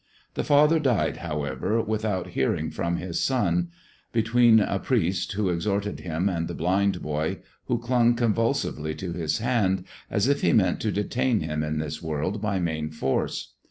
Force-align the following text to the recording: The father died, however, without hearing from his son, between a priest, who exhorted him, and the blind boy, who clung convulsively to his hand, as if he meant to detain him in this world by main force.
The 0.33 0.43
father 0.43 0.79
died, 0.79 1.17
however, 1.17 1.79
without 1.79 2.29
hearing 2.29 2.71
from 2.71 2.97
his 2.97 3.23
son, 3.23 3.69
between 4.11 4.59
a 4.59 4.79
priest, 4.79 5.33
who 5.33 5.49
exhorted 5.49 5.99
him, 5.99 6.27
and 6.27 6.47
the 6.47 6.55
blind 6.55 7.03
boy, 7.03 7.41
who 7.65 7.77
clung 7.77 8.15
convulsively 8.15 8.95
to 8.95 9.13
his 9.13 9.37
hand, 9.37 9.85
as 10.09 10.27
if 10.27 10.41
he 10.41 10.53
meant 10.53 10.79
to 10.79 10.91
detain 10.91 11.41
him 11.41 11.61
in 11.63 11.77
this 11.77 12.01
world 12.01 12.41
by 12.41 12.57
main 12.59 12.89
force. 12.89 13.53